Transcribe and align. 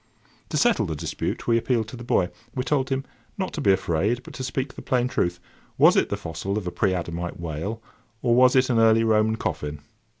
To 0.49 0.57
settle 0.57 0.87
the 0.87 0.95
dispute, 0.95 1.45
we 1.45 1.59
appealed 1.59 1.87
to 1.89 1.95
the 1.95 2.03
boy. 2.03 2.31
We 2.55 2.63
told 2.63 2.89
him 2.89 3.03
not 3.37 3.53
to 3.53 3.61
be 3.61 3.71
afraid, 3.71 4.23
but 4.23 4.33
to 4.33 4.43
speak 4.43 4.73
the 4.73 4.81
plain 4.81 5.07
truth: 5.07 5.39
Was 5.77 5.95
it 5.95 6.09
the 6.09 6.17
fossil 6.17 6.57
of 6.57 6.65
a 6.65 6.71
pre 6.71 6.91
Adamite 6.91 7.39
whale, 7.39 7.83
or 8.23 8.33
was 8.33 8.55
it 8.55 8.71
an 8.71 8.79
early 8.79 9.03
Roman 9.03 9.35
coffin? 9.35 9.79